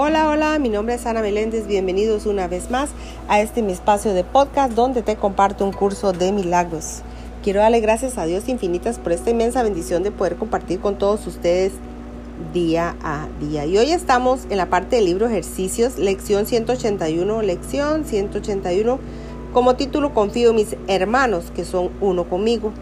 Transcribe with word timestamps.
Hola, 0.00 0.28
hola, 0.28 0.60
mi 0.60 0.68
nombre 0.68 0.94
es 0.94 1.06
Ana 1.06 1.22
Meléndez, 1.22 1.66
bienvenidos 1.66 2.24
una 2.24 2.46
vez 2.46 2.70
más 2.70 2.90
a 3.26 3.40
este 3.40 3.62
mi 3.62 3.72
espacio 3.72 4.14
de 4.14 4.22
podcast 4.22 4.74
donde 4.74 5.02
te 5.02 5.16
comparto 5.16 5.64
un 5.64 5.72
curso 5.72 6.12
de 6.12 6.30
milagros. 6.30 7.02
Quiero 7.42 7.58
darle 7.58 7.80
gracias 7.80 8.16
a 8.16 8.24
Dios 8.24 8.48
infinitas 8.48 9.00
por 9.00 9.10
esta 9.10 9.30
inmensa 9.30 9.64
bendición 9.64 10.04
de 10.04 10.12
poder 10.12 10.36
compartir 10.36 10.78
con 10.78 10.98
todos 10.98 11.26
ustedes 11.26 11.72
día 12.54 12.94
a 13.02 13.26
día. 13.40 13.66
Y 13.66 13.76
hoy 13.76 13.90
estamos 13.90 14.46
en 14.50 14.58
la 14.58 14.70
parte 14.70 14.94
del 14.94 15.06
libro 15.06 15.26
ejercicios, 15.26 15.98
lección 15.98 16.46
181, 16.46 17.42
lección 17.42 18.04
181, 18.04 19.00
como 19.52 19.74
título 19.74 20.14
confío 20.14 20.50
en 20.50 20.54
mis 20.54 20.76
hermanos 20.86 21.50
que 21.56 21.64
son 21.64 21.90
uno 22.00 22.28
conmigo. 22.28 22.72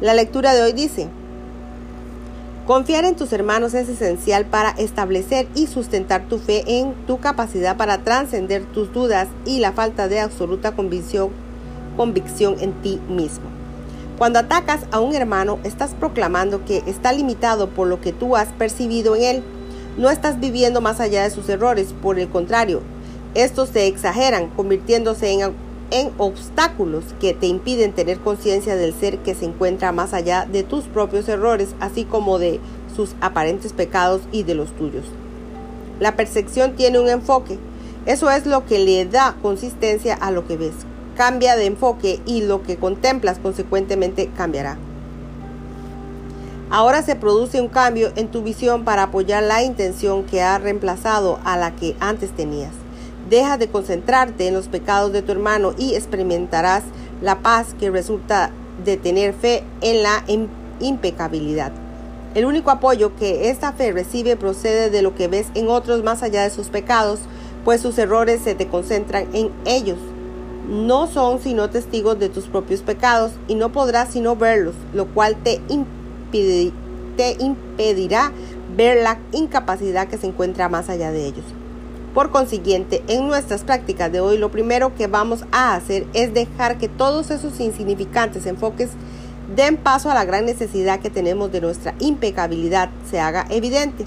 La 0.00 0.14
lectura 0.14 0.54
de 0.54 0.62
hoy 0.62 0.72
dice, 0.72 1.06
Confiar 2.66 3.04
en 3.04 3.16
tus 3.16 3.32
hermanos 3.32 3.74
es 3.74 3.88
esencial 3.88 4.44
para 4.44 4.70
establecer 4.70 5.48
y 5.54 5.66
sustentar 5.66 6.28
tu 6.28 6.38
fe 6.38 6.62
en 6.66 6.94
tu 7.06 7.18
capacidad 7.18 7.76
para 7.76 8.04
trascender 8.04 8.64
tus 8.64 8.92
dudas 8.92 9.28
y 9.44 9.58
la 9.58 9.72
falta 9.72 10.08
de 10.08 10.20
absoluta 10.20 10.72
convicción, 10.72 11.30
en 12.60 12.72
ti 12.82 13.00
mismo. 13.08 13.44
Cuando 14.18 14.38
atacas 14.38 14.82
a 14.92 15.00
un 15.00 15.14
hermano, 15.14 15.58
estás 15.64 15.94
proclamando 15.94 16.64
que 16.64 16.82
está 16.86 17.12
limitado 17.12 17.70
por 17.70 17.88
lo 17.88 18.00
que 18.00 18.12
tú 18.12 18.36
has 18.36 18.48
percibido 18.48 19.16
en 19.16 19.22
él. 19.22 19.42
No 19.96 20.10
estás 20.10 20.38
viviendo 20.38 20.80
más 20.80 21.00
allá 21.00 21.24
de 21.24 21.30
sus 21.30 21.48
errores, 21.48 21.94
por 22.00 22.18
el 22.18 22.28
contrario, 22.28 22.82
estos 23.34 23.68
se 23.68 23.86
exageran, 23.86 24.48
convirtiéndose 24.48 25.30
en 25.30 25.54
en 25.90 26.10
obstáculos 26.18 27.04
que 27.20 27.34
te 27.34 27.46
impiden 27.46 27.92
tener 27.92 28.20
conciencia 28.20 28.76
del 28.76 28.94
ser 28.94 29.18
que 29.18 29.34
se 29.34 29.44
encuentra 29.44 29.92
más 29.92 30.14
allá 30.14 30.46
de 30.50 30.62
tus 30.62 30.84
propios 30.84 31.28
errores, 31.28 31.74
así 31.80 32.04
como 32.04 32.38
de 32.38 32.60
sus 32.94 33.14
aparentes 33.20 33.72
pecados 33.72 34.22
y 34.32 34.42
de 34.44 34.54
los 34.54 34.70
tuyos. 34.76 35.04
La 35.98 36.16
percepción 36.16 36.76
tiene 36.76 36.98
un 36.98 37.08
enfoque. 37.08 37.58
Eso 38.06 38.30
es 38.30 38.46
lo 38.46 38.64
que 38.64 38.78
le 38.78 39.04
da 39.04 39.36
consistencia 39.42 40.14
a 40.14 40.30
lo 40.30 40.46
que 40.46 40.56
ves. 40.56 40.72
Cambia 41.16 41.56
de 41.56 41.66
enfoque 41.66 42.20
y 42.24 42.42
lo 42.42 42.62
que 42.62 42.76
contemplas 42.76 43.38
consecuentemente 43.38 44.30
cambiará. 44.36 44.78
Ahora 46.70 47.02
se 47.02 47.16
produce 47.16 47.60
un 47.60 47.68
cambio 47.68 48.12
en 48.14 48.28
tu 48.28 48.42
visión 48.42 48.84
para 48.84 49.04
apoyar 49.04 49.42
la 49.42 49.62
intención 49.64 50.22
que 50.22 50.40
ha 50.40 50.56
reemplazado 50.56 51.40
a 51.44 51.56
la 51.56 51.74
que 51.74 51.96
antes 51.98 52.30
tenías. 52.30 52.72
Deja 53.30 53.58
de 53.58 53.68
concentrarte 53.68 54.48
en 54.48 54.54
los 54.54 54.66
pecados 54.66 55.12
de 55.12 55.22
tu 55.22 55.30
hermano 55.30 55.72
y 55.78 55.94
experimentarás 55.94 56.82
la 57.22 57.42
paz 57.42 57.76
que 57.78 57.88
resulta 57.88 58.50
de 58.84 58.96
tener 58.96 59.34
fe 59.34 59.62
en 59.82 60.02
la 60.02 60.24
impecabilidad. 60.80 61.70
El 62.34 62.44
único 62.44 62.72
apoyo 62.72 63.14
que 63.14 63.48
esta 63.48 63.72
fe 63.72 63.92
recibe 63.92 64.36
procede 64.36 64.90
de 64.90 65.02
lo 65.02 65.14
que 65.14 65.28
ves 65.28 65.46
en 65.54 65.68
otros 65.68 66.02
más 66.02 66.24
allá 66.24 66.42
de 66.42 66.50
sus 66.50 66.70
pecados, 66.70 67.20
pues 67.64 67.80
sus 67.80 67.96
errores 67.98 68.40
se 68.42 68.56
te 68.56 68.66
concentran 68.66 69.28
en 69.32 69.50
ellos. 69.64 69.98
No 70.68 71.06
son 71.06 71.40
sino 71.40 71.70
testigos 71.70 72.18
de 72.18 72.30
tus 72.30 72.46
propios 72.46 72.82
pecados 72.82 73.30
y 73.46 73.54
no 73.54 73.70
podrás 73.70 74.12
sino 74.12 74.34
verlos, 74.34 74.74
lo 74.92 75.06
cual 75.06 75.36
te, 75.44 75.60
te 76.32 77.36
impedirá 77.38 78.32
ver 78.76 79.04
la 79.04 79.20
incapacidad 79.30 80.08
que 80.08 80.18
se 80.18 80.26
encuentra 80.26 80.68
más 80.68 80.88
allá 80.88 81.12
de 81.12 81.26
ellos. 81.26 81.44
Por 82.14 82.30
consiguiente, 82.30 83.04
en 83.06 83.28
nuestras 83.28 83.62
prácticas 83.62 84.10
de 84.10 84.20
hoy 84.20 84.36
lo 84.36 84.50
primero 84.50 84.94
que 84.96 85.06
vamos 85.06 85.44
a 85.52 85.74
hacer 85.74 86.06
es 86.12 86.34
dejar 86.34 86.76
que 86.76 86.88
todos 86.88 87.30
esos 87.30 87.60
insignificantes 87.60 88.46
enfoques 88.46 88.90
den 89.54 89.76
paso 89.76 90.10
a 90.10 90.14
la 90.14 90.24
gran 90.24 90.44
necesidad 90.44 90.98
que 90.98 91.10
tenemos 91.10 91.52
de 91.52 91.60
nuestra 91.60 91.94
impecabilidad 92.00 92.90
se 93.08 93.20
haga 93.20 93.46
evidente. 93.48 94.06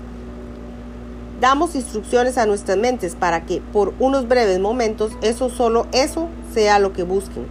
Damos 1.39 1.75
instrucciones 1.75 2.37
a 2.37 2.45
nuestras 2.45 2.77
mentes 2.77 3.15
para 3.15 3.45
que 3.45 3.61
por 3.71 3.93
unos 3.99 4.27
breves 4.27 4.59
momentos 4.59 5.13
eso 5.21 5.49
solo 5.49 5.87
eso 5.93 6.27
sea 6.53 6.79
lo 6.79 6.91
que 6.91 7.03
busquen. 7.03 7.45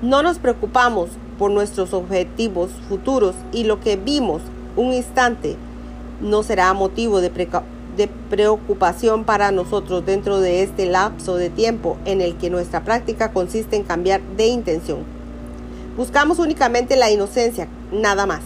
No 0.00 0.22
nos 0.22 0.38
preocupamos 0.38 1.10
por 1.38 1.50
nuestros 1.50 1.92
objetivos 1.92 2.70
futuros 2.88 3.34
y 3.52 3.64
lo 3.64 3.78
que 3.78 3.96
vimos 3.96 4.40
un 4.74 4.94
instante 4.94 5.56
no 6.22 6.42
será 6.42 6.72
motivo 6.72 7.20
de 7.20 7.28
de 7.96 8.08
preocupación 8.08 9.24
para 9.24 9.50
nosotros 9.52 10.04
dentro 10.04 10.40
de 10.40 10.62
este 10.62 10.86
lapso 10.86 11.36
de 11.36 11.50
tiempo 11.50 11.96
en 12.04 12.20
el 12.20 12.36
que 12.36 12.50
nuestra 12.50 12.84
práctica 12.84 13.32
consiste 13.32 13.76
en 13.76 13.82
cambiar 13.82 14.20
de 14.36 14.46
intención. 14.46 14.98
Buscamos 15.96 16.38
únicamente 16.38 16.96
la 16.96 17.10
inocencia, 17.10 17.68
nada 17.90 18.26
más, 18.26 18.42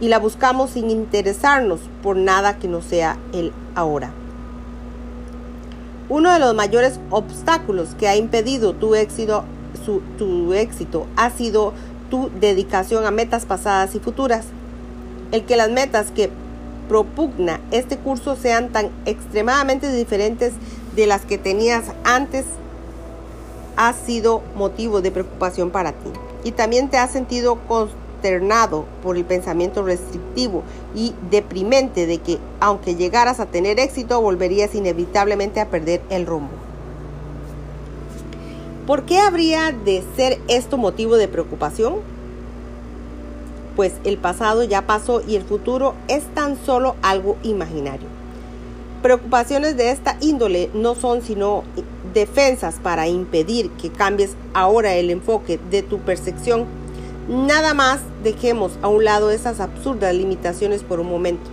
y 0.00 0.08
la 0.08 0.18
buscamos 0.18 0.70
sin 0.70 0.90
interesarnos 0.90 1.80
por 2.02 2.16
nada 2.16 2.58
que 2.58 2.68
no 2.68 2.82
sea 2.82 3.16
el 3.32 3.52
ahora. 3.74 4.12
Uno 6.08 6.32
de 6.32 6.40
los 6.40 6.54
mayores 6.54 6.98
obstáculos 7.10 7.94
que 7.96 8.08
ha 8.08 8.16
impedido 8.16 8.72
tu 8.72 8.96
éxito, 8.96 9.44
tu 10.18 10.52
éxito 10.52 11.06
ha 11.16 11.30
sido 11.30 11.72
tu 12.10 12.30
dedicación 12.40 13.06
a 13.06 13.12
metas 13.12 13.46
pasadas 13.46 13.94
y 13.94 14.00
futuras. 14.00 14.46
El 15.30 15.44
que 15.44 15.56
las 15.56 15.70
metas 15.70 16.10
que 16.10 16.30
propugna 16.90 17.60
este 17.70 17.98
curso 17.98 18.34
sean 18.34 18.70
tan 18.70 18.90
extremadamente 19.06 19.92
diferentes 19.92 20.54
de 20.96 21.06
las 21.06 21.24
que 21.24 21.38
tenías 21.38 21.84
antes 22.02 22.44
ha 23.76 23.92
sido 23.92 24.42
motivo 24.56 25.00
de 25.00 25.12
preocupación 25.12 25.70
para 25.70 25.92
ti. 25.92 26.10
Y 26.42 26.50
también 26.50 26.90
te 26.90 26.96
has 26.96 27.12
sentido 27.12 27.60
consternado 27.68 28.86
por 29.04 29.16
el 29.16 29.24
pensamiento 29.24 29.84
restrictivo 29.84 30.64
y 30.92 31.14
deprimente 31.30 32.06
de 32.06 32.18
que 32.18 32.38
aunque 32.58 32.96
llegaras 32.96 33.38
a 33.38 33.46
tener 33.46 33.78
éxito 33.78 34.20
volverías 34.20 34.74
inevitablemente 34.74 35.60
a 35.60 35.70
perder 35.70 36.02
el 36.10 36.26
rumbo. 36.26 36.50
¿Por 38.88 39.04
qué 39.04 39.20
habría 39.20 39.70
de 39.70 40.02
ser 40.16 40.40
esto 40.48 40.76
motivo 40.76 41.18
de 41.18 41.28
preocupación? 41.28 42.19
Pues 43.76 43.92
el 44.04 44.18
pasado 44.18 44.62
ya 44.64 44.82
pasó 44.82 45.22
y 45.26 45.36
el 45.36 45.42
futuro 45.42 45.94
es 46.08 46.24
tan 46.34 46.56
solo 46.64 46.96
algo 47.02 47.36
imaginario. 47.42 48.08
Preocupaciones 49.02 49.76
de 49.76 49.90
esta 49.90 50.16
índole 50.20 50.70
no 50.74 50.94
son 50.94 51.22
sino 51.22 51.64
defensas 52.12 52.76
para 52.82 53.08
impedir 53.08 53.70
que 53.70 53.90
cambies 53.90 54.36
ahora 54.52 54.94
el 54.94 55.10
enfoque 55.10 55.58
de 55.70 55.82
tu 55.82 56.00
percepción. 56.00 56.66
Nada 57.28 57.72
más 57.72 58.00
dejemos 58.22 58.72
a 58.82 58.88
un 58.88 59.04
lado 59.04 59.30
esas 59.30 59.60
absurdas 59.60 60.14
limitaciones 60.14 60.82
por 60.82 61.00
un 61.00 61.08
momento. 61.08 61.48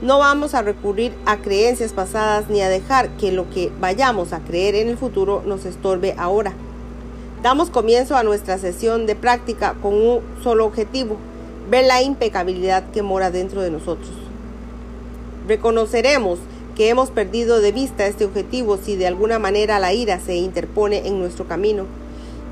No 0.00 0.20
vamos 0.20 0.54
a 0.54 0.62
recurrir 0.62 1.12
a 1.26 1.38
creencias 1.38 1.92
pasadas 1.92 2.48
ni 2.48 2.62
a 2.62 2.68
dejar 2.68 3.10
que 3.16 3.32
lo 3.32 3.50
que 3.50 3.72
vayamos 3.80 4.32
a 4.32 4.38
creer 4.38 4.76
en 4.76 4.88
el 4.88 4.96
futuro 4.96 5.42
nos 5.44 5.66
estorbe 5.66 6.14
ahora. 6.16 6.52
Damos 7.42 7.68
comienzo 7.68 8.16
a 8.16 8.22
nuestra 8.22 8.58
sesión 8.58 9.06
de 9.06 9.14
práctica 9.14 9.74
con 9.82 9.94
un 9.94 10.20
solo 10.42 10.64
objetivo, 10.64 11.16
ver 11.70 11.84
la 11.84 12.02
impecabilidad 12.02 12.90
que 12.92 13.02
mora 13.02 13.30
dentro 13.30 13.60
de 13.62 13.70
nosotros. 13.70 14.10
Reconoceremos 15.46 16.38
que 16.76 16.88
hemos 16.88 17.10
perdido 17.10 17.60
de 17.60 17.72
vista 17.72 18.06
este 18.06 18.24
objetivo 18.24 18.76
si 18.76 18.96
de 18.96 19.06
alguna 19.06 19.38
manera 19.38 19.78
la 19.78 19.92
ira 19.92 20.20
se 20.20 20.36
interpone 20.36 21.06
en 21.06 21.18
nuestro 21.18 21.46
camino. 21.46 21.86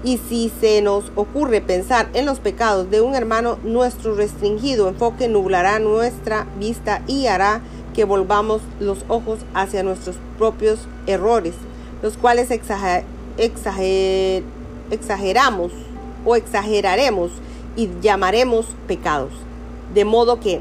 Y 0.04 0.18
si 0.28 0.52
se 0.60 0.82
nos 0.82 1.10
ocurre 1.14 1.60
pensar 1.60 2.08
en 2.12 2.26
los 2.26 2.38
pecados 2.38 2.90
de 2.90 3.00
un 3.00 3.14
hermano, 3.14 3.58
nuestro 3.64 4.14
restringido 4.14 4.88
enfoque 4.88 5.28
nublará 5.28 5.78
nuestra 5.78 6.46
vista 6.58 7.02
y 7.06 7.26
hará 7.26 7.60
que 7.94 8.04
volvamos 8.04 8.60
los 8.78 9.04
ojos 9.08 9.38
hacia 9.54 9.82
nuestros 9.82 10.16
propios 10.38 10.80
errores, 11.06 11.54
los 12.02 12.16
cuales 12.16 12.50
exageramos 14.90 15.72
o 16.24 16.36
exageraremos 16.36 17.30
y 17.76 17.90
llamaremos 18.00 18.66
pecados. 18.88 19.32
De 19.94 20.04
modo 20.04 20.40
que, 20.40 20.60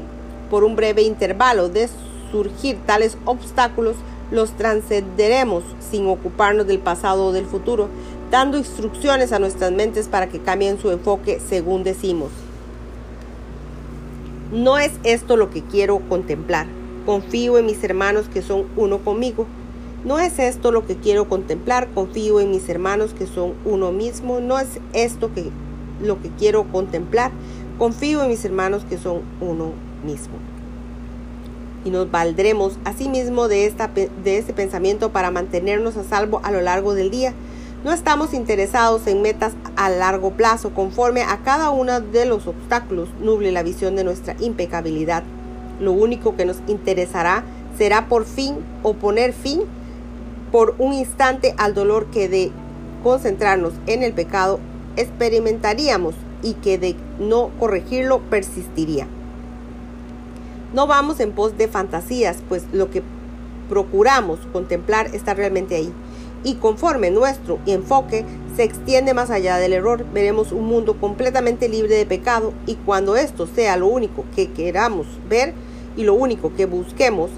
por 0.50 0.62
un 0.62 0.76
breve 0.76 1.02
intervalo 1.02 1.68
de 1.68 1.88
surgir 2.30 2.78
tales 2.86 3.16
obstáculos, 3.24 3.96
los 4.30 4.52
trascenderemos 4.52 5.64
sin 5.80 6.06
ocuparnos 6.08 6.66
del 6.66 6.78
pasado 6.78 7.26
o 7.26 7.32
del 7.32 7.46
futuro, 7.46 7.88
dando 8.30 8.58
instrucciones 8.58 9.32
a 9.32 9.38
nuestras 9.38 9.72
mentes 9.72 10.08
para 10.08 10.28
que 10.28 10.40
cambien 10.40 10.78
su 10.78 10.90
enfoque 10.90 11.40
según 11.40 11.84
decimos. 11.84 12.30
No 14.52 14.78
es 14.78 14.92
esto 15.02 15.36
lo 15.36 15.50
que 15.50 15.62
quiero 15.62 16.00
contemplar. 16.08 16.66
Confío 17.04 17.58
en 17.58 17.66
mis 17.66 17.82
hermanos 17.82 18.26
que 18.32 18.42
son 18.42 18.66
uno 18.76 18.98
conmigo. 18.98 19.46
No 20.04 20.20
es 20.20 20.38
esto 20.38 20.70
lo 20.70 20.86
que 20.86 20.96
quiero 20.96 21.28
contemplar. 21.28 21.88
Confío 21.94 22.40
en 22.40 22.50
mis 22.50 22.68
hermanos 22.68 23.12
que 23.12 23.26
son 23.26 23.54
uno 23.64 23.90
mismo. 23.90 24.40
No 24.40 24.58
es 24.58 24.80
esto 24.92 25.32
que 25.34 25.50
lo 26.00 26.20
que 26.20 26.30
quiero 26.30 26.64
contemplar. 26.64 27.30
Confío 27.78 28.22
en 28.22 28.28
mis 28.28 28.44
hermanos 28.44 28.84
que 28.88 28.98
son 28.98 29.20
uno 29.40 29.72
mismo. 30.04 30.34
Y 31.84 31.90
nos 31.90 32.10
valdremos 32.10 32.78
asimismo 32.84 33.48
de, 33.48 33.66
esta, 33.66 33.88
de 33.88 34.38
este 34.38 34.52
pensamiento 34.52 35.12
para 35.12 35.30
mantenernos 35.30 35.96
a 35.96 36.04
salvo 36.04 36.40
a 36.42 36.50
lo 36.50 36.60
largo 36.60 36.94
del 36.94 37.10
día. 37.10 37.32
No 37.84 37.92
estamos 37.92 38.34
interesados 38.34 39.06
en 39.06 39.22
metas 39.22 39.52
a 39.76 39.88
largo 39.90 40.32
plazo, 40.32 40.70
conforme 40.74 41.22
a 41.22 41.38
cada 41.44 41.70
uno 41.70 42.00
de 42.00 42.26
los 42.26 42.46
obstáculos 42.48 43.08
nuble 43.20 43.52
la 43.52 43.62
visión 43.62 43.94
de 43.94 44.02
nuestra 44.02 44.34
impecabilidad. 44.40 45.22
Lo 45.78 45.92
único 45.92 46.34
que 46.34 46.46
nos 46.46 46.56
interesará 46.66 47.44
será 47.76 48.08
por 48.08 48.24
fin 48.24 48.56
o 48.82 48.94
poner 48.94 49.32
fin 49.32 49.60
por 50.50 50.74
un 50.78 50.94
instante 50.94 51.54
al 51.58 51.74
dolor 51.74 52.06
que 52.06 52.28
de 52.28 52.50
concentrarnos 53.02 53.74
en 53.86 54.02
el 54.02 54.12
pecado 54.12 54.58
experimentaríamos 54.96 56.14
y 56.42 56.54
que 56.54 56.78
de 56.78 56.96
no 57.18 57.50
corregirlo 57.58 58.20
persistiría. 58.30 59.06
No 60.74 60.86
vamos 60.86 61.20
en 61.20 61.32
pos 61.32 61.56
de 61.56 61.68
fantasías, 61.68 62.38
pues 62.48 62.64
lo 62.72 62.90
que 62.90 63.02
procuramos 63.68 64.38
contemplar 64.52 65.14
está 65.14 65.34
realmente 65.34 65.76
ahí. 65.76 65.92
Y 66.44 66.54
conforme 66.56 67.10
nuestro 67.10 67.58
enfoque 67.66 68.24
se 68.56 68.62
extiende 68.62 69.14
más 69.14 69.30
allá 69.30 69.56
del 69.56 69.72
error, 69.72 70.04
veremos 70.12 70.52
un 70.52 70.66
mundo 70.66 70.98
completamente 71.00 71.68
libre 71.68 71.94
de 71.94 72.06
pecado 72.06 72.52
y 72.66 72.74
cuando 72.74 73.16
esto 73.16 73.46
sea 73.46 73.76
lo 73.76 73.88
único 73.88 74.24
que 74.34 74.52
queramos 74.52 75.06
ver 75.28 75.54
y 75.96 76.04
lo 76.04 76.14
único 76.14 76.54
que 76.54 76.66
busquemos 76.66 77.30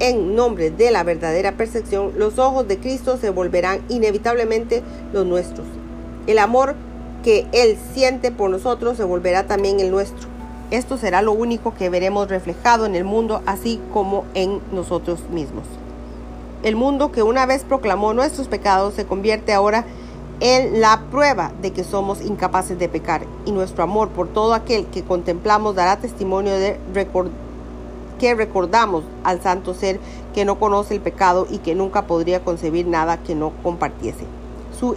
en 0.00 0.34
nombre 0.34 0.70
de 0.70 0.90
la 0.90 1.04
verdadera 1.04 1.56
percepción, 1.56 2.12
los 2.16 2.38
ojos 2.38 2.66
de 2.66 2.78
Cristo 2.78 3.16
se 3.16 3.30
volverán 3.30 3.80
inevitablemente 3.88 4.82
los 5.12 5.26
nuestros. 5.26 5.66
El 6.26 6.38
amor 6.38 6.74
que 7.24 7.46
Él 7.52 7.76
siente 7.94 8.30
por 8.30 8.50
nosotros 8.50 8.96
se 8.96 9.02
volverá 9.02 9.48
también 9.48 9.80
el 9.80 9.90
nuestro. 9.90 10.28
Esto 10.70 10.96
será 10.98 11.22
lo 11.22 11.32
único 11.32 11.74
que 11.74 11.90
veremos 11.90 12.28
reflejado 12.28 12.86
en 12.86 12.94
el 12.94 13.04
mundo, 13.04 13.42
así 13.46 13.80
como 13.92 14.24
en 14.34 14.60
nosotros 14.72 15.20
mismos. 15.30 15.64
El 16.62 16.76
mundo 16.76 17.10
que 17.10 17.22
una 17.22 17.46
vez 17.46 17.64
proclamó 17.64 18.14
nuestros 18.14 18.48
pecados 18.48 18.94
se 18.94 19.06
convierte 19.06 19.52
ahora 19.52 19.84
en 20.40 20.80
la 20.80 21.02
prueba 21.10 21.52
de 21.62 21.72
que 21.72 21.84
somos 21.84 22.20
incapaces 22.20 22.78
de 22.78 22.88
pecar 22.88 23.24
y 23.46 23.52
nuestro 23.52 23.82
amor 23.82 24.08
por 24.10 24.28
todo 24.28 24.54
aquel 24.54 24.86
que 24.86 25.02
contemplamos 25.02 25.74
dará 25.74 25.96
testimonio 25.96 26.54
de 26.58 26.78
que 28.18 28.34
recordamos 28.34 29.04
al 29.22 29.42
santo 29.42 29.74
ser 29.74 30.00
que 30.34 30.44
no 30.44 30.58
conoce 30.58 30.94
el 30.94 31.00
pecado 31.00 31.46
y 31.50 31.58
que 31.58 31.74
nunca 31.74 32.06
podría 32.06 32.44
concebir 32.44 32.86
nada 32.86 33.18
que 33.18 33.34
no 33.34 33.52
compartiese. 33.62 34.24
Su 34.78 34.96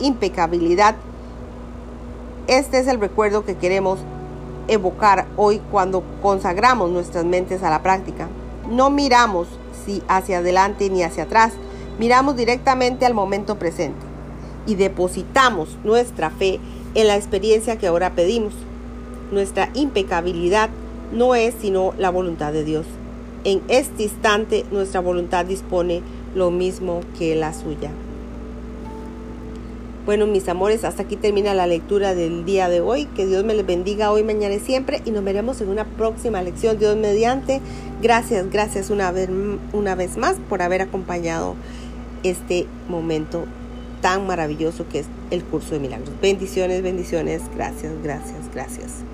impecabilidad, 0.00 0.96
este 2.50 2.80
es 2.80 2.88
el 2.88 2.98
recuerdo 2.98 3.44
que 3.44 3.54
queremos 3.54 4.00
evocar 4.66 5.28
hoy 5.36 5.60
cuando 5.70 6.02
consagramos 6.20 6.90
nuestras 6.90 7.24
mentes 7.24 7.62
a 7.62 7.70
la 7.70 7.80
práctica. 7.80 8.26
No 8.68 8.90
miramos 8.90 9.46
si 9.86 10.02
hacia 10.08 10.38
adelante 10.38 10.90
ni 10.90 11.04
hacia 11.04 11.22
atrás, 11.22 11.52
miramos 12.00 12.34
directamente 12.34 13.06
al 13.06 13.14
momento 13.14 13.56
presente 13.56 14.00
y 14.66 14.74
depositamos 14.74 15.78
nuestra 15.84 16.30
fe 16.30 16.58
en 16.96 17.06
la 17.06 17.14
experiencia 17.14 17.78
que 17.78 17.86
ahora 17.86 18.16
pedimos. 18.16 18.54
Nuestra 19.30 19.70
impecabilidad 19.74 20.70
no 21.12 21.36
es 21.36 21.54
sino 21.60 21.94
la 21.98 22.10
voluntad 22.10 22.52
de 22.52 22.64
Dios. 22.64 22.86
En 23.44 23.62
este 23.68 24.02
instante 24.02 24.64
nuestra 24.72 24.98
voluntad 24.98 25.44
dispone 25.44 26.02
lo 26.34 26.50
mismo 26.50 26.98
que 27.16 27.36
la 27.36 27.54
suya. 27.54 27.92
Bueno, 30.10 30.26
mis 30.26 30.48
amores, 30.48 30.82
hasta 30.82 31.04
aquí 31.04 31.14
termina 31.14 31.54
la 31.54 31.68
lectura 31.68 32.16
del 32.16 32.44
día 32.44 32.68
de 32.68 32.80
hoy. 32.80 33.04
Que 33.14 33.26
Dios 33.26 33.44
me 33.44 33.54
les 33.54 33.64
bendiga 33.64 34.10
hoy, 34.10 34.24
mañana 34.24 34.56
y 34.56 34.58
siempre. 34.58 35.02
Y 35.04 35.12
nos 35.12 35.22
veremos 35.22 35.60
en 35.60 35.68
una 35.68 35.84
próxima 35.84 36.42
lección, 36.42 36.80
Dios 36.80 36.96
mediante. 36.96 37.60
Gracias, 38.02 38.50
gracias 38.50 38.90
una 38.90 39.12
vez, 39.12 39.30
una 39.72 39.94
vez 39.94 40.16
más 40.16 40.34
por 40.48 40.62
haber 40.62 40.82
acompañado 40.82 41.54
este 42.24 42.66
momento 42.88 43.44
tan 44.00 44.26
maravilloso 44.26 44.84
que 44.88 44.98
es 44.98 45.06
el 45.30 45.44
curso 45.44 45.74
de 45.74 45.78
milagros. 45.78 46.10
Bendiciones, 46.20 46.82
bendiciones. 46.82 47.42
Gracias, 47.54 47.92
gracias, 48.02 48.52
gracias. 48.52 49.04